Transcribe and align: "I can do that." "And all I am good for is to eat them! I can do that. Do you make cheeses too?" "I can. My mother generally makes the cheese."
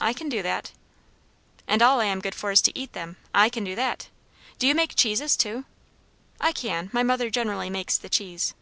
"I 0.00 0.12
can 0.12 0.28
do 0.28 0.40
that." 0.44 0.70
"And 1.66 1.82
all 1.82 1.98
I 2.00 2.04
am 2.04 2.20
good 2.20 2.36
for 2.36 2.52
is 2.52 2.60
to 2.62 2.78
eat 2.78 2.92
them! 2.92 3.16
I 3.34 3.48
can 3.48 3.64
do 3.64 3.74
that. 3.74 4.08
Do 4.60 4.68
you 4.68 4.74
make 4.76 4.94
cheeses 4.94 5.36
too?" 5.36 5.64
"I 6.40 6.52
can. 6.52 6.90
My 6.92 7.02
mother 7.02 7.28
generally 7.28 7.68
makes 7.68 7.98
the 7.98 8.08
cheese." 8.08 8.54